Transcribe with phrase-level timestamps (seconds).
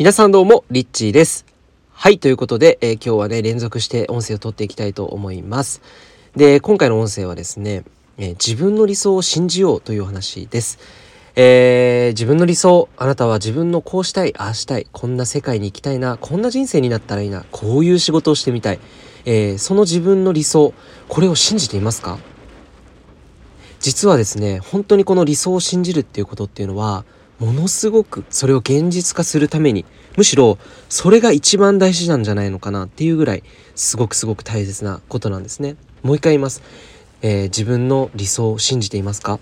[0.00, 1.44] 皆さんどうも、リッチーです。
[1.90, 5.82] はい、ということで、えー、今日はね、連続して音声を取っていきたいと思います。
[6.36, 7.82] で、今回の音声はですね、
[8.16, 10.78] えー、自分の理想を信じようという話です。
[11.34, 18.78] えー、自分の理想、あなたは自分のこうしたい、ああしたい、こんな世界に行きたいな、こんな人生になったらいいな、こういう仕事をしてみたい。
[19.24, 20.74] えー、その自分の理想、
[21.08, 22.20] これを信じていますか？
[23.80, 27.04] 実はですね、本当にこの理想を信じるっていうことっていうのは、
[27.38, 29.84] ものすごくそれを現実化するために
[30.16, 35.76] むしろそれが一番大事なんじゃないのかなっていうぐらいすごくすごく大切なことなんですね。
[36.02, 36.62] もう一回言います、
[37.22, 39.40] えー、自分の理想を信じていますか、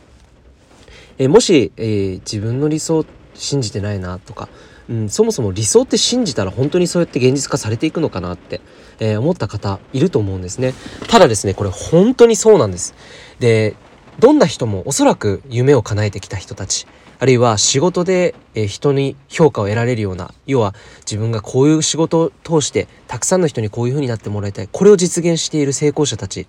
[1.18, 4.48] えー、もし、えー、自分の理想信じてないなとか、
[4.88, 8.60] うん、そもそも理想って信じたら本当にそうやって現実化されていくのかなって、
[8.98, 10.72] え思った方いると思うんですね。
[11.08, 12.94] ただですねこれ本当にそうなんです。
[13.38, 13.76] で
[14.18, 16.86] どんな人もおそらく夢を叶えてきた人たち。
[17.18, 26.46] あるいは仕事で、え人に評価を得られるような要は自分がこういう仕事を通してたくさんの人にこういうふうになってもらいたいこれを実現している成功者たち、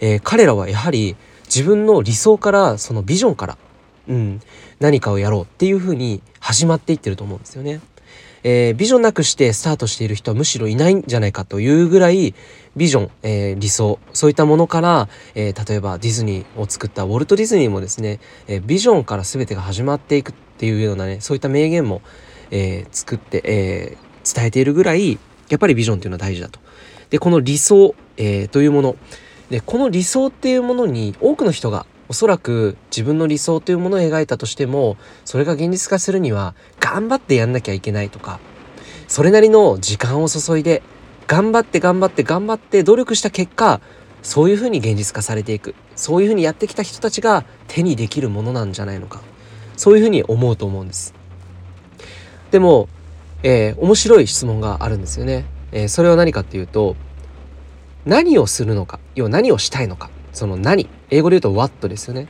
[0.00, 3.58] えー、彼らはやはり自分の理想からそのビジョンから、
[4.08, 4.40] うん、
[4.80, 7.80] 何かをやろうっていうふうに始まっていってると思うんですよね。
[8.48, 12.32] えー、ビジョンなくしてスタートしている人はむしろいないんじゃないかというぐらい
[12.76, 22.02] ビジョン、えー、理想そういったものから、えー、例えばディズニーを作ったウォルト・ディズニーもですね、えビジョンから全てが始まっていくっていうようなねそういった名言も、
[22.52, 23.96] え作って、え
[24.32, 26.60] 伝えているぐらいやっぱりビジョンっていうのは大事だと。
[27.10, 28.96] でこの理想、えというもの
[29.50, 38.40] でこの理想っていうものに多くの人がおそらく自分の理想というものを描いたとしてもそれが現実化するには頑張ってやんなきゃいけないとか
[39.08, 40.82] それなりの時間を注いで
[41.26, 43.80] 頑張って頑張って頑張って努力した結果
[44.22, 45.76] そういうふうに現実化されていく。
[45.94, 49.22] そういうふうにやってきた人たちが手にできるものなんじゃないのか。
[49.76, 51.14] そういうふうに思うと思うんです。
[52.50, 52.88] でも、
[53.44, 56.96] えー、面白い質問があるんですよね、えー、それは何かっていうと
[58.04, 60.10] 何をするのか要は何をしたいのか。
[60.36, 60.88] その何？
[61.10, 62.28] 英語で言うと what ですよね。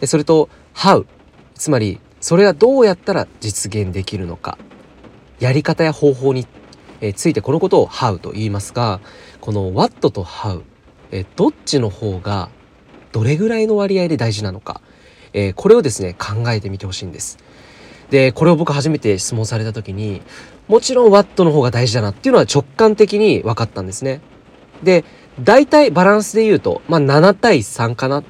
[0.00, 1.06] でそれと how
[1.54, 4.58] つまりそれはどうやったら実現できるのか。
[5.40, 6.46] やり方や方法に
[7.14, 9.00] ついてこのことを how と言いますが
[9.40, 10.62] この what と how
[11.36, 12.50] どっちの方が
[13.12, 14.82] どれぐらいの割合で大事なのか。
[15.56, 17.38] これをですね考えてみてほしいんです。
[18.10, 20.22] でこれを僕初めて質問された時に
[20.66, 24.20] もちろん what の方が大事だなっていうのは直感的に分かったんですね。
[24.82, 25.04] で
[25.40, 28.22] 大体バランスで言うと、まあ、7対3かな。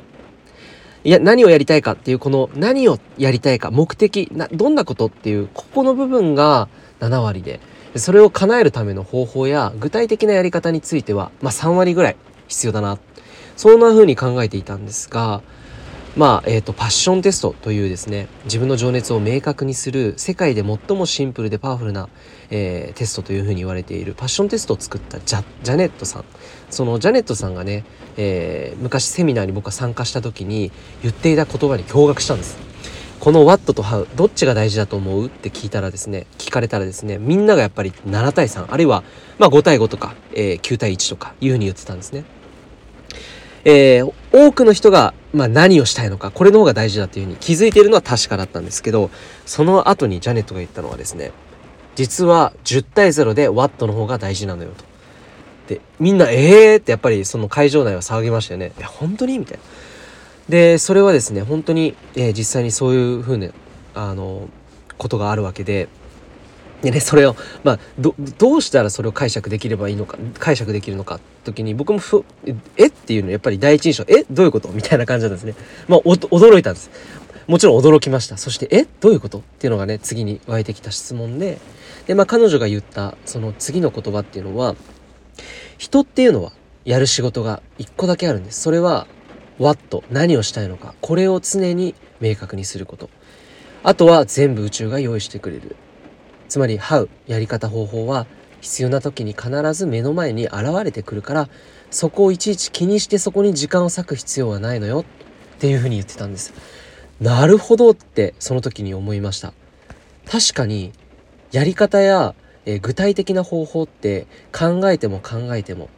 [1.05, 6.69] いや、何をやりたいかっていう、この何をやりたいか、目的、などんなことっていう、ここの部分が
[7.01, 7.61] 7割で、
[7.97, 12.17] それを叶えるための方法や具体的なやり方については、まあ、3割ぐらい
[12.49, 12.99] 必要だな。
[13.57, 15.43] そんな風に考えていたんですが、
[16.19, 22.09] まあ、えっ、ー、と、パッションテストというですね、自分の情熱を明確にする世界で最もシンプルでパワフルな、
[22.51, 26.25] えー、テストというふうに言われているパッションテストを作ったジャジャネットさん。
[26.71, 27.85] そのジャネットさんがね、
[28.17, 32.59] えー、昔セミナーに僕が参加した時に言っていた言葉に驚愕したんです。
[33.21, 39.05] この What と How どっちが大事だと思うって聞いたらですね聞かれたらですねみんながやっぱり7対3あるいは
[39.39, 42.25] まあ5対5とか、えー、9対1とかいうふうに言ってたんですね。
[43.71, 49.11] えー、多くの人が、まあ、何をしたいのかこれの方が大事だというふうに気づいているのは確かだったんですけど
[49.45, 51.33] その後にジャネットが言ったのはですね
[51.95, 54.85] 実は10対0でワットの方が大事なのよと。
[55.69, 58.73] でみんな「えー!」ってやっぱりその会場内は騒ぎましたよね。
[58.79, 59.39] え本当に？
[59.39, 59.63] みたいな。
[60.49, 63.49] でそれはですね本当に、えー、実際にそういうふうな
[63.95, 64.49] あの
[64.97, 65.89] ことがあるわけで
[66.83, 67.35] でね、それを、
[67.65, 68.15] まあ、ど、
[68.57, 72.25] うしたらそれを解釈できればいいのか、解釈できるのか、時に、僕もふ、
[72.77, 74.69] えっていうのやっぱり第一印象、えどういうこと？
[74.69, 75.55] みたいな感じなんですね。
[75.89, 76.91] まあ、驚いたんです。
[77.49, 78.37] もちろん驚きました。
[78.37, 79.39] そして、えどういうこと？
[79.39, 81.59] っていうのがね、次に湧いてきた質問で、
[82.07, 84.77] で、まあ、彼女が言った、その次の言葉っていうのは、
[85.79, 86.53] 人っていうのは、
[86.85, 88.61] やる仕事が一個だけあるんです。
[88.61, 89.09] それは、
[89.59, 93.11] what、何をしたいのか、これを常に明確にすること。
[93.83, 95.77] あとは全部宇宙が用意してくれる。
[96.49, 98.27] つまり How やり方方法は
[98.61, 101.49] 必要な時に必ず目の前に現れてくるから
[101.91, 105.05] そこをいちいち気にしてそこに時間を割く必要はないのよ
[105.57, 106.53] っていうふうに言ってたんです。
[107.21, 109.53] なるほどってその時に思いました。
[110.31, 110.93] 確かに
[111.51, 112.35] やり方や、
[112.67, 115.89] え具体的な方法って考えても考えても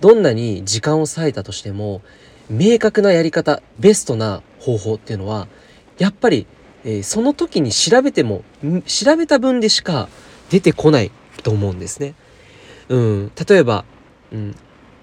[0.00, 2.02] どんなに時間を割いたとしても
[2.50, 5.46] 明確なやり方ベストな方法っていうのは
[5.98, 6.48] やっぱり
[6.86, 8.44] えー、その時に調べても
[8.86, 10.08] 調べた分でしか
[10.50, 11.10] 出てこない
[11.42, 12.14] と思うんですね。
[12.88, 13.84] うん、例えば、
[14.32, 14.54] うん、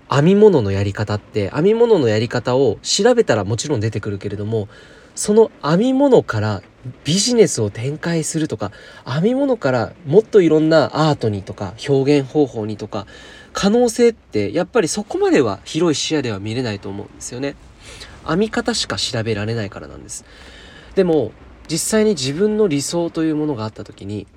[0.10, 4.70] 編み物のやり方って編み物のやり方を調べたらもちろん出てくるけれども
[5.14, 6.64] その編み物から
[7.04, 8.72] ビジネスを展開するとか
[9.06, 13.06] 編み物からもっといろんなアートにとか表現方法にとか
[13.52, 17.56] 可能性ってやっぱりそこまでは広い視野では見れないと思うんですよね。
[18.26, 20.24] 編み方しか調べられないからなんです。
[20.96, 21.34] でも
[21.70, 24.28] 実際に自分の理想というものがあった時に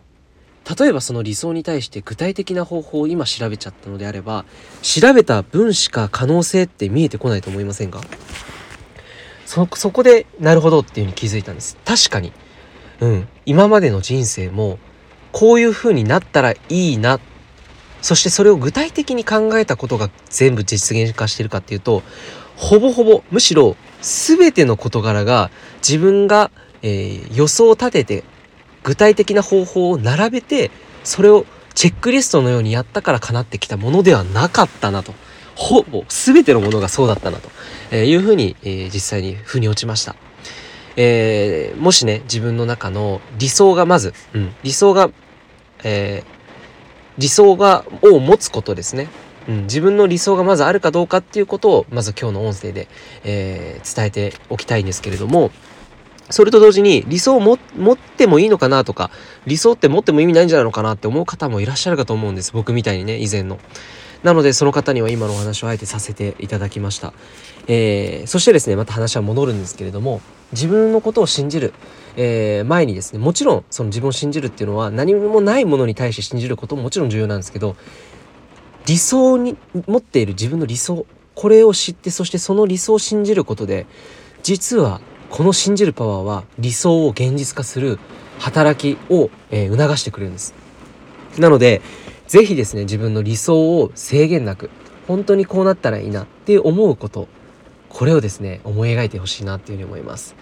[0.79, 4.45] 例えばその理想に対して具体的な方法を今調べちゃったのであれば
[4.83, 8.01] 調べた分しか可能性って見えてこないと思いませんか？
[9.45, 11.77] そそこでなるほどっていうふうに気づいたんです。
[11.85, 12.33] 確かに。
[12.99, 13.29] うん。
[13.45, 14.81] 今までの人生も
[15.31, 17.21] こういう風になったらいいな。
[18.03, 22.03] そしてそれを具体的に考えたことが全部実現化してるかっていうと
[22.57, 26.51] ほぼほぼむしろ全ての事柄が自分が、
[26.87, 28.25] えー、予想を立てて
[28.85, 30.71] 具体的な方法を並べて
[31.03, 31.45] それを
[31.75, 35.13] チェックリストのようにやったから叶ってきたものではなかったなと。
[35.57, 37.49] ほぼ全てのものがそうだったなと、
[37.91, 40.15] えいうふうに、えー、実際に腑に落ちました。
[40.97, 45.11] えー、もしね自分の中の理想がまず、うん、理想が、
[45.83, 46.31] えー、
[47.19, 49.09] 理想がを持つことですね、
[49.49, 52.89] うん、自分の理想がまずあるかどうかっていうことをまず今日の音声で、
[53.25, 55.51] え、伝えておきたいんですけれども
[56.31, 57.59] それと同時に理想を持っ
[57.97, 59.11] てもいいのかなとか
[59.47, 63.59] 理想って持っても意味ないんじゃないのかなって思う方もいらっしゃるかと思うんです僕みたいにね以前の。
[64.23, 67.13] なのでその方には今のお話をあえてさせていただきました。
[67.69, 70.21] えー、そしてですねまた話は戻るんですけれども
[70.53, 71.75] 自分のことを信じる、
[72.17, 77.77] えー、前にですねもちろんその自分を信じるっていうのは何もないものに対して信じることももちろん重要なんですけど
[78.87, 79.57] 理想に
[79.87, 83.87] 持っている自分の理想これを知ってそしてその理想を信じることで
[84.43, 85.01] 実は
[85.31, 87.99] この信じるパワーは理想を現実化する
[88.39, 90.55] 働きを、えー、促してくれるんです。
[91.39, 91.83] なので
[92.27, 94.71] 是非ですね自分の理想を制限なく
[95.07, 97.29] 本当にこうなったらいいなって思うこと
[97.89, 100.37] これをですね思い描いてほしいなっていうふうに思います。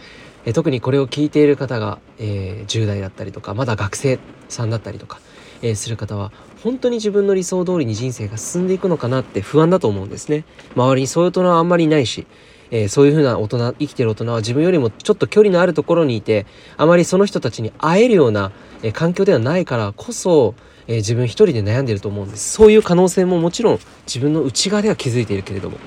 [0.47, 5.21] え特にこれを聞いている方が、えー、10代だったりとかまだ学生さんだったりとか、
[5.63, 6.33] えー、する方は
[6.63, 10.45] 本当に自分の理想通りに人生が進んでいくのかなって不安だと思うんですね。
[10.77, 12.27] 周りにそういう大人はあんまりいないし、
[12.75, 16.45] えー、そういうふうな大人生きてる大人は自分よりもちょっと距離のあるところにいて
[16.77, 18.51] あまりその人たちに会えるような、
[18.83, 20.57] え環境ではないからこそ、
[20.89, 22.53] え自分一人で悩んでると思うんです。
[22.53, 25.79] そういう可能性ももちろん自分の内側では気づいているけれども。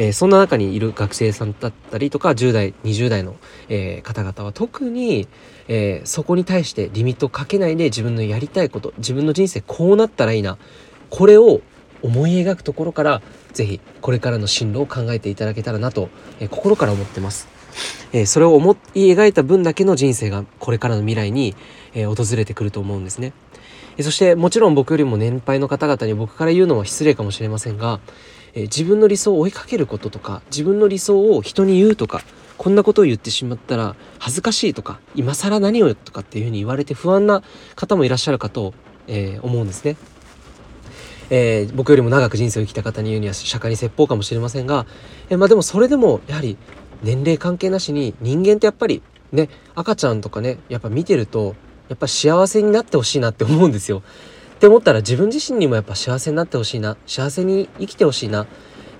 [0.00, 3.34] え、そんな中にいる学生さんだったりとか10代20代の、
[3.68, 5.26] え、方々は特に、
[5.66, 10.56] え、そこに対してリミットをかけないで自分のやりたいこと自分の人生こうなったらいいな。
[11.10, 11.62] これを
[12.02, 13.22] 思い描くところから
[13.52, 16.08] 是非これからの進路を考えていただけたらなと、
[16.40, 17.48] え心から思ってます。
[18.12, 21.54] えそれを思い描いた分だけの人生がこれからの未来に、
[21.94, 23.32] え訪れてくると思うんですね。
[24.00, 27.98] そしてもちろん僕よりも年配の方々に僕から言うのは失礼かもしれませんが、
[28.54, 32.22] え、自分の理想を追いかけることとか自分の理想を人に言うとか
[32.56, 37.42] こんなことを言ってしまったら恥ずかしいとか今更何をとかっていうふうに言われて不安な
[37.76, 38.74] 方もいらっしゃるかと、
[39.06, 39.96] えー、思うんですね。
[41.30, 44.86] えー、僕よりも長く人生を生きた方に言うには釈迦に説法かもしれませんが、
[45.28, 46.56] えー、まあでもそれでもやはり
[47.02, 49.02] 年齢関係なしに人間ってやっぱり
[49.32, 51.54] ね赤ちゃんとかねやっぱ見てると
[51.88, 54.02] やっぱ幸せになってほしいなって思うんですよ。
[54.56, 58.46] って思ったら自分自身にもやっぱ幸せになってほしいな幸せに生きてほしいな。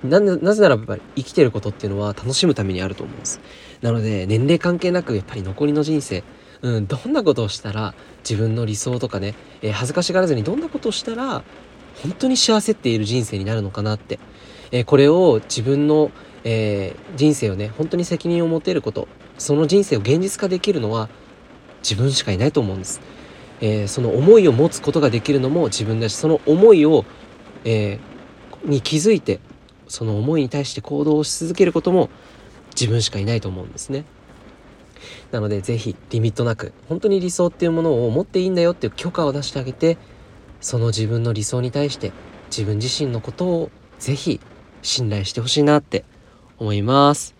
[0.03, 3.41] ななぜならやっぱり生きてることっていうのは楽しむためにあると思うんです。
[3.81, 6.23] なので年齢関係なくやっぱり残りの人生。
[6.61, 7.93] うん、どんなことをしたら
[8.27, 11.43] 自分の理想とかね、えー、恥ずかしがらずにどんなことをしたら
[12.03, 14.19] 本当に幸せっている人生になるのかなって、
[14.71, 16.11] えー、これを自分の、
[16.43, 21.09] えー、人生をね本当に責任を持てることその人生を現実化できるのは
[21.81, 23.01] 自分しかいないと思うんです。
[23.61, 27.03] えー、その思いを持つことができるのも自分だしその思いを、
[27.65, 27.99] え、
[28.63, 29.41] に気づいて
[29.87, 32.09] その思いに対して行動し続けることも
[32.71, 34.05] 自分しかいないと思うんですね。
[35.31, 39.97] なので是非リミットなく本当に理想っていうものを持っていいんだよっていう許可を出してあげて
[40.61, 42.11] その自分の理想に対して
[42.49, 44.39] 自分自身のことをぜひ
[44.81, 46.05] 信頼してほしいなって
[46.57, 47.35] 思います。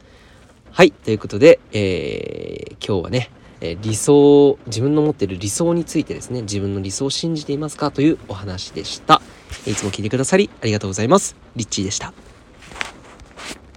[0.72, 0.92] はい。
[0.92, 9.22] ということで、えー、今日はね、え理想自分の持ってる理想についてですね自分の理想を信じていますかというお話でした
[9.66, 12.14] いつも聞いてくださりありがとうございますリッチーでした